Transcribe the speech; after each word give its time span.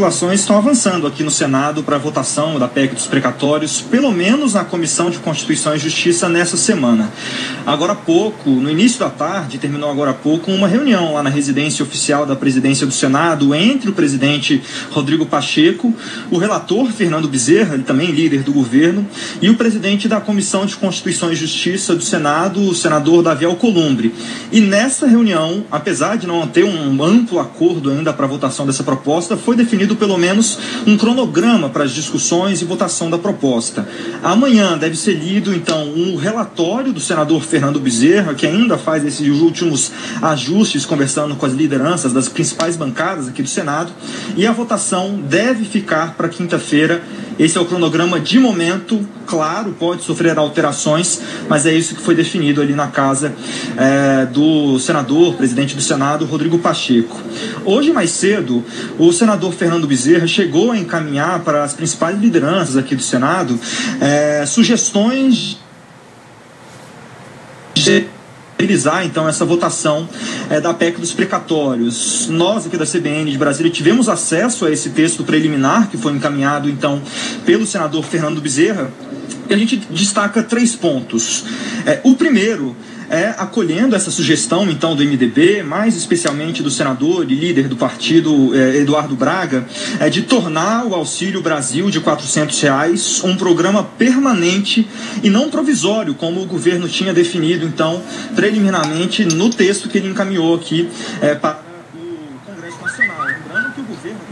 articulações 0.00 0.40
estão 0.40 0.56
avançando 0.56 1.06
aqui 1.06 1.22
no 1.22 1.30
Senado 1.30 1.82
para 1.82 1.96
a 1.96 1.98
votação 1.98 2.58
da 2.58 2.66
PEC 2.66 2.94
dos 2.94 3.06
precatórios, 3.06 3.82
pelo 3.82 4.10
menos 4.10 4.54
na 4.54 4.64
Comissão 4.64 5.10
de 5.10 5.18
Constituição 5.18 5.74
e 5.74 5.78
Justiça 5.78 6.26
nessa 6.26 6.56
semana. 6.56 7.10
Agora 7.66 7.92
há 7.92 7.96
pouco, 7.96 8.48
no 8.48 8.70
início 8.70 8.98
da 8.98 9.10
tarde, 9.10 9.58
terminou 9.58 9.90
agora 9.90 10.12
há 10.12 10.14
pouco, 10.14 10.50
uma 10.50 10.66
reunião 10.66 11.12
lá 11.12 11.22
na 11.22 11.28
residência 11.28 11.82
oficial 11.82 12.24
da 12.24 12.34
presidência 12.34 12.86
do 12.86 12.92
Senado 12.94 13.54
entre 13.54 13.90
o 13.90 13.92
presidente 13.92 14.62
Rodrigo 14.90 15.26
Pacheco, 15.26 15.94
o 16.30 16.38
relator 16.38 16.90
Fernando 16.90 17.28
Bezerra, 17.28 17.74
ele 17.74 17.82
também 17.82 18.10
líder 18.10 18.42
do 18.42 18.52
governo, 18.52 19.06
e 19.42 19.50
o 19.50 19.56
presidente 19.56 20.08
da 20.08 20.18
Comissão 20.18 20.64
de 20.64 20.76
Constituição 20.76 21.30
e 21.30 21.36
Justiça 21.36 21.94
do 21.94 22.02
Senado, 22.02 22.62
o 22.62 22.74
senador 22.74 23.22
Davi 23.22 23.44
Alcolumbre. 23.44 24.14
E 24.50 24.62
nessa 24.62 25.06
reunião, 25.06 25.62
apesar 25.70 26.16
de 26.16 26.26
não 26.26 26.46
ter 26.46 26.64
um 26.64 27.04
amplo 27.04 27.38
acordo 27.38 27.90
ainda 27.90 28.14
para 28.14 28.24
a 28.24 28.28
votação 28.28 28.66
dessa 28.66 28.82
proposta, 28.82 29.36
foi 29.36 29.54
definido 29.54 29.89
pelo 29.96 30.16
menos 30.16 30.58
um 30.86 30.96
cronograma 30.96 31.68
para 31.68 31.84
as 31.84 31.92
discussões 31.92 32.60
e 32.60 32.64
votação 32.64 33.10
da 33.10 33.18
proposta. 33.18 33.88
Amanhã 34.22 34.76
deve 34.76 34.96
ser 34.96 35.14
lido, 35.14 35.54
então, 35.54 35.84
um 35.88 36.16
relatório 36.16 36.92
do 36.92 37.00
senador 37.00 37.42
Fernando 37.42 37.80
Bezerra, 37.80 38.34
que 38.34 38.46
ainda 38.46 38.76
faz 38.76 39.04
esses 39.04 39.28
últimos 39.40 39.90
ajustes, 40.22 40.84
conversando 40.84 41.36
com 41.36 41.46
as 41.46 41.52
lideranças 41.52 42.12
das 42.12 42.28
principais 42.28 42.76
bancadas 42.76 43.28
aqui 43.28 43.42
do 43.42 43.48
Senado, 43.48 43.92
e 44.36 44.46
a 44.46 44.52
votação 44.52 45.20
deve 45.28 45.64
ficar 45.64 46.14
para 46.14 46.28
quinta-feira. 46.28 47.02
Esse 47.40 47.56
é 47.56 47.60
o 47.60 47.64
cronograma 47.64 48.20
de 48.20 48.38
momento, 48.38 49.00
claro, 49.26 49.74
pode 49.80 50.02
sofrer 50.04 50.36
alterações, 50.36 51.22
mas 51.48 51.64
é 51.64 51.72
isso 51.72 51.94
que 51.94 52.02
foi 52.02 52.14
definido 52.14 52.60
ali 52.60 52.74
na 52.74 52.88
casa 52.88 53.34
é, 53.78 54.26
do 54.26 54.78
senador, 54.78 55.36
presidente 55.36 55.74
do 55.74 55.80
Senado, 55.80 56.26
Rodrigo 56.26 56.58
Pacheco. 56.58 57.18
Hoje, 57.64 57.94
mais 57.94 58.10
cedo, 58.10 58.62
o 58.98 59.10
senador 59.10 59.54
Fernando 59.54 59.86
Bezerra 59.86 60.26
chegou 60.26 60.70
a 60.70 60.76
encaminhar 60.76 61.40
para 61.40 61.64
as 61.64 61.72
principais 61.72 62.20
lideranças 62.20 62.76
aqui 62.76 62.94
do 62.94 63.02
Senado 63.02 63.58
é, 64.02 64.44
sugestões 64.44 65.56
de 67.72 68.04
realizar 68.70 69.04
então 69.04 69.28
essa 69.28 69.44
votação 69.44 70.08
é, 70.48 70.60
da 70.60 70.72
PEC 70.72 71.00
dos 71.00 71.12
precatórios. 71.12 72.28
Nós 72.28 72.66
aqui 72.66 72.76
da 72.76 72.86
CBN 72.86 73.30
de 73.30 73.36
Brasília 73.36 73.70
tivemos 73.70 74.08
acesso 74.08 74.64
a 74.64 74.70
esse 74.70 74.90
texto 74.90 75.24
preliminar 75.24 75.90
que 75.90 75.96
foi 75.96 76.12
encaminhado 76.12 76.70
então 76.70 77.02
pelo 77.44 77.66
senador 77.66 78.04
Fernando 78.04 78.40
Bezerra 78.40 78.90
e 79.48 79.54
a 79.54 79.56
gente 79.56 79.76
destaca 79.90 80.42
três 80.42 80.76
pontos. 80.76 81.44
É, 81.84 82.00
o 82.04 82.14
primeiro 82.14 82.76
é, 83.10 83.34
acolhendo 83.36 83.96
essa 83.96 84.10
sugestão, 84.10 84.70
então, 84.70 84.94
do 84.94 85.04
MDB, 85.04 85.64
mais 85.64 85.96
especialmente 85.96 86.62
do 86.62 86.70
senador 86.70 87.28
e 87.28 87.34
líder 87.34 87.66
do 87.66 87.76
partido, 87.76 88.54
é, 88.54 88.76
Eduardo 88.76 89.16
Braga, 89.16 89.66
é, 89.98 90.08
de 90.08 90.22
tornar 90.22 90.86
o 90.86 90.94
Auxílio 90.94 91.42
Brasil 91.42 91.90
de 91.90 91.98
R$ 91.98 92.04
reais 92.62 93.20
um 93.24 93.36
programa 93.36 93.82
permanente 93.82 94.88
e 95.22 95.28
não 95.28 95.50
provisório, 95.50 96.14
como 96.14 96.40
o 96.40 96.46
governo 96.46 96.88
tinha 96.88 97.12
definido, 97.12 97.66
então, 97.66 98.00
preliminarmente 98.36 99.24
no 99.24 99.50
texto 99.50 99.88
que 99.88 99.98
ele 99.98 100.08
encaminhou 100.08 100.54
aqui 100.54 100.88
é, 101.20 101.34
para 101.34 101.69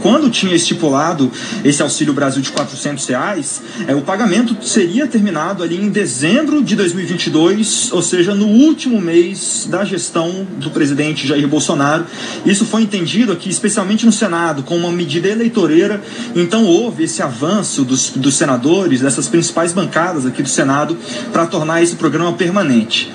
quando 0.01 0.29
tinha 0.29 0.55
estipulado 0.55 1.31
esse 1.63 1.81
Auxílio 1.81 2.13
Brasil 2.13 2.41
de 2.41 2.51
400 2.51 3.05
reais, 3.07 3.61
é, 3.87 3.95
o 3.95 4.01
pagamento 4.01 4.55
seria 4.65 5.07
terminado 5.07 5.63
ali 5.63 5.75
em 5.75 5.89
dezembro 5.89 6.63
de 6.63 6.75
2022, 6.75 7.91
ou 7.91 8.01
seja, 8.01 8.33
no 8.33 8.47
último 8.47 8.99
mês 9.01 9.67
da 9.69 9.83
gestão 9.83 10.47
do 10.57 10.69
presidente 10.71 11.27
Jair 11.27 11.47
Bolsonaro. 11.47 12.05
Isso 12.45 12.65
foi 12.65 12.83
entendido 12.83 13.31
aqui, 13.31 13.49
especialmente 13.49 14.05
no 14.05 14.11
Senado, 14.11 14.63
como 14.63 14.87
uma 14.87 14.91
medida 14.91 15.27
eleitoreira. 15.27 16.01
Então 16.35 16.65
houve 16.65 17.03
esse 17.03 17.21
avanço 17.21 17.83
dos, 17.83 18.11
dos 18.11 18.35
senadores, 18.35 19.01
dessas 19.01 19.27
principais 19.27 19.73
bancadas 19.73 20.25
aqui 20.25 20.41
do 20.41 20.49
Senado, 20.49 20.97
para 21.31 21.45
tornar 21.45 21.81
esse 21.81 21.95
programa 21.95 22.33
permanente. 22.33 23.11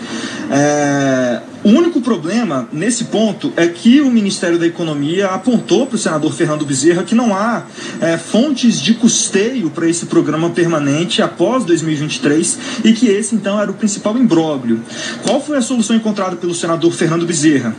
É, 0.51 1.41
o 1.65 1.71
único 1.71 2.01
problema 2.03 2.69
nesse 2.71 3.05
ponto 3.05 3.53
é 3.57 3.67
que 3.67 4.01
o 4.03 4.11
Ministério 4.11 4.59
da 4.59 4.67
Economia 4.67 5.29
apontou 5.29 5.87
para 5.87 5.97
o 5.97 5.99
senador 5.99 6.33
Fernando 6.33 6.67
Bezerra 6.67 7.03
que 7.03 7.15
não 7.15 7.35
há 7.35 7.65
é, 8.01 8.19
fontes 8.19 8.81
de 8.81 8.93
custeio 8.95 9.71
para 9.71 9.89
esse 9.89 10.07
programa 10.07 10.51
permanente 10.51 11.23
após 11.23 11.65
2023 11.65 12.59
e 12.85 12.93
que 12.93 13.07
esse 13.07 13.35
então 13.35 13.59
era 13.59 13.71
o 13.71 13.75
principal 13.75 14.17
imbróglio. 14.19 14.83
Qual 15.23 15.41
foi 15.41 15.57
a 15.57 15.63
solução 15.63 15.97
encontrada 15.97 16.37
pelo 16.37 16.55
senador 16.55 16.93
Fernando 16.93 17.27
Bezerra? 17.27 17.75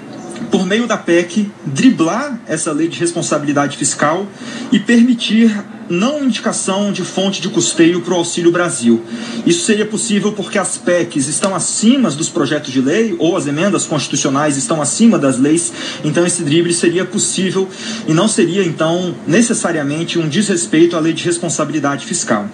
por 0.52 0.66
meio 0.66 0.85
da 0.85 0.97
PEC, 0.97 1.50
driblar 1.66 2.40
essa 2.47 2.72
lei 2.72 2.88
de 2.88 3.00
responsabilidade 3.00 3.78
fiscal 3.78 4.28
e 4.72 4.79
permitir 4.79 5.52
não 5.90 6.23
indicação 6.23 6.91
de 6.91 7.03
fonte 7.03 7.41
de 7.41 7.50
custeio 7.50 8.01
para 8.01 8.13
o 8.13 8.18
Auxílio 8.18 8.51
Brasil. 8.51 9.01
Isso 9.46 9.66
seria 9.66 9.85
possível 9.85 10.31
porque 10.31 10.57
as 10.57 10.78
PECs 10.78 11.28
estão 11.28 11.56
acima 11.56 12.09
dos 12.12 12.29
projetos 12.29 12.72
de 12.72 12.81
lei 12.81 13.16
ou 13.19 13.38
as 13.38 13.47
emendas 13.47 13.85
constitucionais 13.85 14.57
estão 14.57 14.81
acima 14.81 15.19
das 15.19 15.38
leis, 15.38 15.72
então 16.03 16.25
esse 16.25 16.44
drible 16.44 16.73
seria 16.73 17.06
possível 17.06 17.69
e 18.07 18.13
não 18.13 18.28
seria 18.28 18.63
então 18.63 19.16
necessariamente 19.28 20.18
um 20.18 20.28
desrespeito 20.28 20.96
à 20.96 21.00
lei 21.00 21.13
de 21.13 21.23
responsabilidade 21.23 22.06
fiscal. 22.06 22.47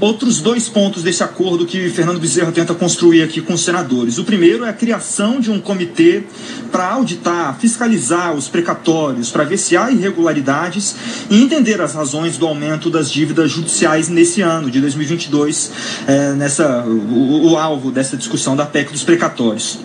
Outros 0.00 0.40
dois 0.40 0.68
pontos 0.68 1.02
desse 1.02 1.22
acordo 1.22 1.66
que 1.66 1.88
Fernando 1.88 2.20
Bezerra 2.20 2.52
tenta 2.52 2.74
construir 2.74 3.22
aqui 3.22 3.40
com 3.40 3.54
os 3.54 3.64
senadores. 3.64 4.18
O 4.18 4.24
primeiro 4.24 4.64
é 4.64 4.68
a 4.68 4.72
criação 4.72 5.40
de 5.40 5.50
um 5.50 5.60
comitê 5.60 6.24
para 6.70 6.88
auditar, 6.92 7.56
fiscalizar 7.58 8.34
os 8.34 8.48
precatórios, 8.48 9.30
para 9.30 9.44
ver 9.44 9.58
se 9.58 9.76
há 9.76 9.90
irregularidades 9.90 10.94
e 11.30 11.40
entender 11.40 11.80
as 11.80 11.94
razões 11.94 12.36
do 12.36 12.46
aumento 12.46 12.65
pagamento 12.66 12.90
das 12.90 13.10
dívidas 13.10 13.50
judiciais 13.52 14.08
nesse 14.08 14.42
ano 14.42 14.68
de 14.68 14.80
2022, 14.80 15.70
é, 16.06 16.32
nessa, 16.32 16.84
o, 16.84 17.52
o 17.52 17.56
alvo 17.56 17.92
dessa 17.92 18.16
discussão 18.16 18.56
da 18.56 18.66
PEC 18.66 18.90
dos 18.90 19.04
precatórios. 19.04 19.78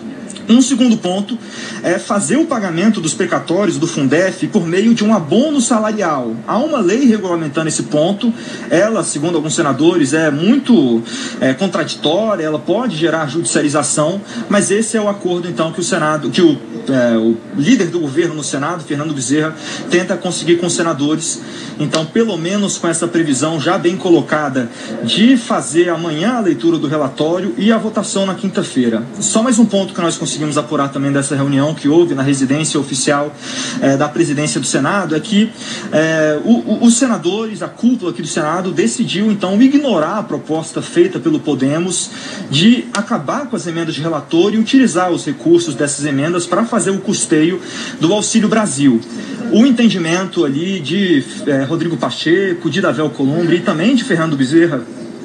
Um 0.48 0.60
segundo 0.60 0.96
ponto 0.96 1.38
é 1.82 1.98
fazer 1.98 2.36
o 2.36 2.46
pagamento 2.46 3.00
dos 3.00 3.14
precatórios 3.14 3.78
do 3.78 3.86
Fundef 3.86 4.46
por 4.48 4.66
meio 4.66 4.94
de 4.94 5.04
um 5.04 5.14
abono 5.14 5.60
salarial. 5.60 6.34
Há 6.46 6.58
uma 6.58 6.80
lei 6.80 7.06
regulamentando 7.06 7.68
esse 7.68 7.84
ponto. 7.84 8.32
Ela, 8.68 9.04
segundo 9.04 9.36
alguns 9.36 9.54
senadores, 9.54 10.12
é 10.12 10.30
muito 10.30 11.02
é, 11.40 11.54
contraditória, 11.54 12.44
ela 12.44 12.58
pode 12.58 12.96
gerar 12.96 13.28
judicialização, 13.28 14.20
mas 14.48 14.70
esse 14.70 14.96
é 14.96 15.00
o 15.00 15.08
acordo 15.08 15.48
então 15.48 15.72
que 15.72 15.80
o 15.80 15.84
Senado, 15.84 16.30
que 16.30 16.42
o, 16.42 16.58
é, 16.88 17.16
o 17.16 17.36
líder 17.56 17.88
do 17.88 18.00
governo 18.00 18.34
no 18.34 18.44
Senado, 18.44 18.82
Fernando 18.84 19.14
Bezerra, 19.14 19.54
tenta 19.90 20.16
conseguir 20.16 20.56
com 20.56 20.66
os 20.66 20.74
senadores. 20.74 21.40
Então, 21.78 22.04
pelo 22.04 22.36
menos 22.36 22.78
com 22.78 22.88
essa 22.88 23.06
previsão 23.06 23.60
já 23.60 23.78
bem 23.78 23.96
colocada 23.96 24.68
de 25.04 25.36
fazer 25.36 25.88
amanhã 25.88 26.34
a 26.34 26.40
leitura 26.40 26.78
do 26.78 26.86
relatório 26.86 27.54
e 27.56 27.72
a 27.72 27.78
votação 27.78 28.26
na 28.26 28.34
quinta-feira. 28.34 29.02
Só 29.20 29.42
mais 29.42 29.58
um 29.58 29.64
ponto 29.64 29.94
que 29.94 30.00
nós 30.00 30.16
conseguimos 30.16 30.31
conseguimos 30.32 30.56
apurar 30.56 30.88
também 30.88 31.12
dessa 31.12 31.36
reunião 31.36 31.74
que 31.74 31.88
houve 31.88 32.14
na 32.14 32.22
residência 32.22 32.80
oficial 32.80 33.34
é, 33.82 33.98
da 33.98 34.08
presidência 34.08 34.58
do 34.58 34.66
Senado 34.66 35.14
é 35.14 35.20
que 35.20 35.50
é, 35.92 36.40
o, 36.42 36.52
o, 36.52 36.84
os 36.84 36.96
senadores, 36.96 37.62
a 37.62 37.68
cúpula 37.68 38.12
aqui 38.12 38.22
do 38.22 38.28
Senado, 38.28 38.70
decidiu 38.70 39.30
então 39.30 39.60
ignorar 39.60 40.18
a 40.18 40.22
proposta 40.22 40.80
feita 40.80 41.20
pelo 41.20 41.38
Podemos 41.38 42.10
de 42.50 42.86
acabar 42.94 43.46
com 43.46 43.56
as 43.56 43.66
emendas 43.66 43.94
de 43.94 44.00
relator 44.00 44.54
e 44.54 44.58
utilizar 44.58 45.10
os 45.10 45.26
recursos 45.26 45.74
dessas 45.74 46.06
emendas 46.06 46.46
para 46.46 46.64
fazer 46.64 46.90
o 46.90 46.98
custeio 46.98 47.60
do 48.00 48.10
Auxílio 48.14 48.48
Brasil. 48.48 49.00
O 49.52 49.66
entendimento 49.66 50.46
ali 50.46 50.80
de 50.80 51.22
é, 51.46 51.64
Rodrigo 51.64 51.98
Pacheco, 51.98 52.70
de 52.70 52.80
Davi 52.80 53.02
Alcolumbre 53.02 53.56
e 53.56 53.60
também 53.60 53.94
de 53.94 54.02
Fernando 54.02 54.34
Bezerra 54.34 54.82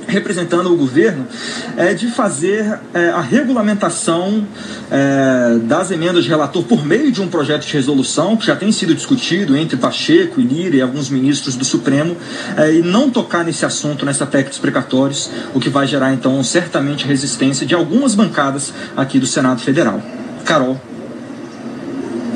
representando 0.07 0.73
o 0.73 0.78
governo, 0.78 1.28
é 1.75 1.94
de 1.94 2.07
fazer 2.07 2.79
é, 2.94 3.09
a 3.09 3.22
regulamentação 3.22 4.47
é, 4.90 5.59
das 5.63 5.91
emendas 5.91 6.23
de 6.23 6.29
relator 6.29 6.63
por 6.63 6.85
meio 6.85 7.12
de 7.12 7.22
um 7.22 7.28
projeto 7.28 7.66
de 7.66 7.73
resolução 7.73 8.38
que 8.38 8.46
já 8.46 8.56
tem 8.56 8.72
sido 8.72 8.96
discutido 8.96 9.56
entre 9.56 9.78
Pacheco 9.78 10.40
e 10.40 10.44
Lira 10.44 10.78
e 10.78 10.81
alguns 10.81 11.09
ministros 11.09 11.56
do 11.56 11.66
Supremo 11.66 12.16
é, 12.55 12.73
e 12.73 12.81
não 12.81 13.09
tocar 13.09 13.43
nesse 13.43 13.66
assunto, 13.66 14.05
nessa 14.05 14.26
PEC 14.26 14.49
dos 14.49 14.59
precatórios, 14.59 15.29
o 15.53 15.59
que 15.59 15.70
vai 15.70 15.85
gerar 15.85 16.14
então 16.14 16.41
certamente 16.43 17.05
resistência 17.05 17.66
de 17.66 17.76
algumas 17.76 18.16
bancadas 18.16 18.73
aqui 18.96 19.20
do 19.20 19.28
Senado 19.28 19.61
Federal. 19.61 20.02
Carol. 20.46 20.79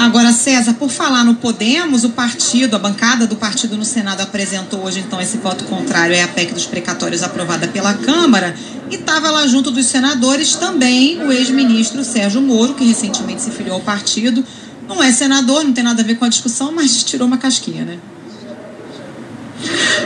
Agora, 0.02 0.34
César, 0.34 0.74
por 0.74 0.90
falar 0.90 1.24
no 1.24 1.36
Podemos, 1.36 2.04
o 2.04 2.10
partido, 2.10 2.76
a 2.76 2.80
bancada 2.80 3.28
do 3.28 3.36
partido 3.36 3.78
no 3.78 3.86
Senado 3.86 4.22
apresentou 4.22 4.84
hoje, 4.84 5.00
então, 5.00 5.22
esse 5.22 5.38
voto 5.38 5.64
contrário 5.66 6.16
é 6.16 6.24
a 6.24 6.28
PEC 6.28 6.56
dos 6.56 6.66
precatórios 6.66 7.22
aprovada 7.22 7.68
pela 7.68 7.94
Câmara. 7.94 8.56
E 8.90 8.96
estava 8.96 9.30
lá 9.30 9.46
junto 9.46 9.70
dos 9.70 9.86
senadores 9.86 10.56
também 10.56 11.24
o 11.24 11.32
ex-ministro 11.32 12.04
Sérgio 12.04 12.42
Moro, 12.42 12.74
que 12.74 12.84
recentemente 12.84 13.44
se 13.44 13.52
filiou 13.52 13.76
ao 13.76 13.82
partido. 13.82 14.44
Não 14.88 15.04
é 15.04 15.12
senador, 15.12 15.64
não 15.64 15.72
tem 15.72 15.84
nada 15.84 16.02
a 16.02 16.06
ver 16.06 16.16
com 16.16 16.26
a 16.26 16.30
discussão, 16.30 16.72
mas 16.72 17.04
tirou 17.04 17.28
uma 17.28 17.38
casquinha, 17.38 17.86
né? 17.86 18.00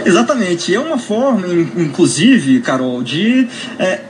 Exatamente. 0.06 0.76
É 0.76 0.80
uma 0.80 0.98
forma, 0.98 1.48
inclusive, 1.78 2.60
Carol, 2.60 3.02
de 3.02 3.48
é 3.80 4.02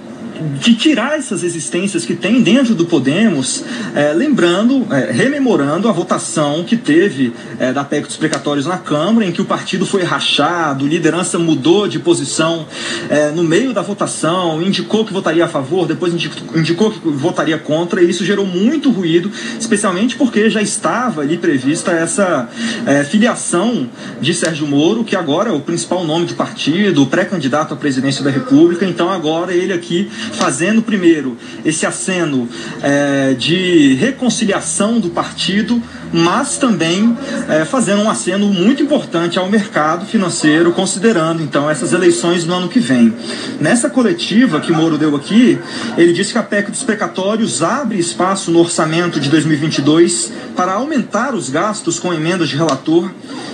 de 0.59 0.75
tirar 0.75 1.17
essas 1.17 1.41
resistências 1.41 2.05
que 2.05 2.15
tem 2.15 2.41
dentro 2.41 2.75
do 2.75 2.85
Podemos, 2.85 3.63
é, 3.93 4.13
lembrando, 4.13 4.85
é, 4.93 5.11
rememorando 5.11 5.87
a 5.87 5.91
votação 5.91 6.63
que 6.63 6.75
teve 6.75 7.33
é, 7.59 7.71
da 7.71 7.83
PEC 7.83 8.07
dos 8.07 8.17
precatórios 8.17 8.65
na 8.65 8.77
Câmara, 8.77 9.25
em 9.25 9.31
que 9.31 9.41
o 9.41 9.45
partido 9.45 9.85
foi 9.85 10.03
rachado, 10.03 10.87
liderança 10.87 11.39
mudou 11.39 11.87
de 11.87 11.99
posição 11.99 12.65
é, 13.09 13.31
no 13.31 13.43
meio 13.43 13.73
da 13.73 13.81
votação, 13.81 14.61
indicou 14.61 15.05
que 15.05 15.13
votaria 15.13 15.45
a 15.45 15.47
favor, 15.47 15.87
depois 15.87 16.13
indicou, 16.13 16.59
indicou 16.59 16.91
que 16.91 16.99
votaria 17.09 17.57
contra, 17.57 18.01
e 18.01 18.09
isso 18.09 18.25
gerou 18.25 18.45
muito 18.45 18.89
ruído, 18.91 19.31
especialmente 19.59 20.15
porque 20.15 20.49
já 20.49 20.61
estava 20.61 21.21
ali 21.21 21.37
prevista 21.37 21.91
essa 21.91 22.49
é, 22.85 23.03
filiação 23.03 23.89
de 24.21 24.33
Sérgio 24.33 24.67
Moro, 24.67 25.03
que 25.03 25.15
agora 25.15 25.49
é 25.49 25.53
o 25.53 25.59
principal 25.59 26.03
nome 26.03 26.25
do 26.25 26.35
partido, 26.35 27.03
o 27.03 27.07
pré-candidato 27.07 27.73
à 27.73 27.77
presidência 27.77 28.23
da 28.23 28.29
República, 28.29 28.85
então 28.85 29.09
agora 29.11 29.53
ele 29.53 29.73
aqui 29.73 30.09
fazendo 30.33 30.81
primeiro 30.81 31.37
esse 31.63 31.85
aceno 31.85 32.47
é, 32.81 33.33
de 33.33 33.95
reconciliação 33.95 34.99
do 34.99 35.09
partido, 35.09 35.81
mas 36.11 36.57
também 36.57 37.17
é, 37.49 37.65
fazendo 37.65 38.01
um 38.01 38.09
aceno 38.09 38.47
muito 38.47 38.81
importante 38.81 39.37
ao 39.37 39.49
mercado 39.49 40.05
financeiro, 40.05 40.71
considerando 40.71 41.41
então 41.41 41.69
essas 41.69 41.93
eleições 41.93 42.45
no 42.45 42.53
ano 42.53 42.69
que 42.69 42.79
vem. 42.79 43.13
Nessa 43.59 43.89
coletiva 43.89 44.59
que 44.59 44.71
Moro 44.71 44.97
deu 44.97 45.15
aqui, 45.15 45.59
ele 45.97 46.13
disse 46.13 46.31
que 46.31 46.37
a 46.37 46.43
PEC 46.43 46.71
dos 46.71 46.83
precatórios 46.83 47.61
abre 47.61 47.97
espaço 47.97 48.51
no 48.51 48.59
orçamento 48.59 49.19
de 49.19 49.29
2022 49.29 50.31
para 50.55 50.73
aumentar 50.73 51.33
os 51.35 51.49
gastos 51.49 51.99
com 51.99 52.13
emendas 52.13 52.49
de 52.49 52.55
relator 52.55 53.11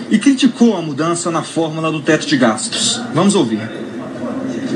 e 0.09 0.19
criticou 0.19 0.77
a 0.77 0.81
mudança 0.81 1.31
na 1.31 1.41
fórmula 1.41 1.91
do 1.91 2.01
teto 2.01 2.27
de 2.27 2.37
gastos. 2.37 3.01
Vamos 3.13 3.33
ouvir. 3.33 3.61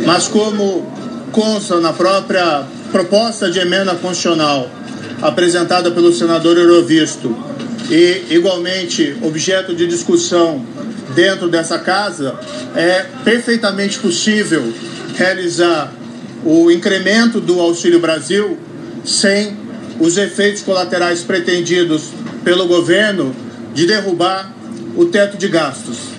Mas 0.05 0.27
como 0.27 0.94
consta 1.35 1.81
na 1.81 1.91
própria 1.91 2.63
proposta 2.93 3.51
de 3.51 3.59
emenda 3.59 3.93
constitucional 3.95 4.71
apresentada 5.21 5.91
pelo 5.91 6.13
senador 6.13 6.57
Eurovisto 6.57 7.35
e 7.91 8.27
igualmente 8.29 9.17
objeto 9.21 9.75
de 9.75 9.85
discussão 9.85 10.65
dentro 11.13 11.49
dessa 11.49 11.77
casa, 11.77 12.39
é 12.73 13.05
perfeitamente 13.25 13.99
possível 13.99 14.63
realizar 15.13 15.93
o 16.45 16.71
incremento 16.71 17.41
do 17.41 17.59
Auxílio 17.59 17.99
Brasil 17.99 18.57
sem 19.03 19.57
os 19.99 20.15
efeitos 20.15 20.61
colaterais 20.61 21.21
pretendidos 21.21 22.11
pelo 22.45 22.65
governo 22.65 23.35
de 23.73 23.85
derrubar 23.85 24.53
o 24.95 25.05
teto 25.05 25.35
de 25.35 25.49
gastos. 25.49 26.14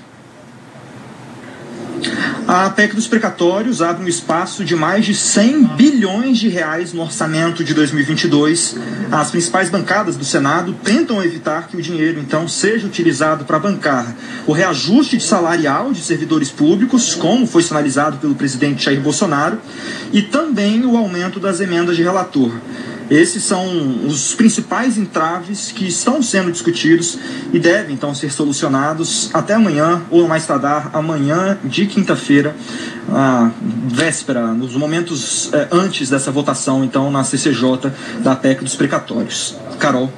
A 2.49 2.71
PEC 2.71 2.95
dos 2.95 3.09
precatórios 3.09 3.83
abre 3.83 4.05
um 4.05 4.09
espaço 4.09 4.65
de 4.65 4.77
mais 4.77 5.05
de 5.05 5.13
100 5.17 5.65
bilhões 5.75 6.39
de 6.39 6.49
reais 6.49 6.93
no 6.93 7.03
orçamento 7.03 7.65
de 7.65 7.75
2022. 7.75 8.77
As 9.11 9.33
principais 9.33 9.69
bancadas 9.69 10.17
do 10.17 10.25
Senado 10.25 10.73
tentam 10.73 11.21
evitar 11.25 11.67
que 11.67 11.77
o 11.77 11.83
dinheiro, 11.83 12.21
então, 12.21 12.47
seja 12.47 12.87
utilizado 12.87 13.45
para 13.45 13.59
bancar 13.59 14.15
o 14.47 14.53
reajuste 14.53 15.17
de 15.17 15.25
salarial 15.25 15.93
de 15.93 16.01
servidores 16.01 16.49
públicos, 16.49 17.17
como 17.17 17.49
foi 17.49 17.65
sinalizado 17.65 18.19
pelo 18.19 18.37
presidente 18.37 18.85
Jair 18.85 19.01
Bolsonaro, 19.01 19.59
e 20.13 20.23
também 20.23 20.87
o 20.87 20.97
aumento 20.97 21.41
das 21.41 21.61
emendas 21.61 21.97
de 21.97 22.05
relator. 22.05 22.53
Esses 23.11 23.45
são 23.45 24.07
os 24.07 24.35
principais 24.35 24.99
entraves 24.99 25.71
que 25.71 25.87
estão 25.87 26.21
sendo 26.21 26.51
discutidos 26.51 27.19
e 27.53 27.59
devem 27.59 27.95
então 27.95 28.15
ser 28.15 28.33
solucionados 28.33 29.31
até 29.33 29.55
amanhã 29.55 30.03
ou 30.11 30.27
mais 30.27 30.45
tardar 30.45 30.91
amanhã 30.93 31.59
de 31.65 31.87
quinta-feira, 31.87 32.55
a 33.09 33.51
véspera, 33.89 34.49
nos 34.49 34.75
momentos 34.75 35.51
eh, 35.53 35.69
antes 35.71 36.11
dessa 36.11 36.33
votação 36.33 36.85
então 36.85 37.11
na 37.11 37.23
CCJ 37.23 37.93
da 38.21 38.35
PEC 38.35 38.65
dos 38.65 38.75
precatórios. 38.75 39.57
Carol. 39.79 40.13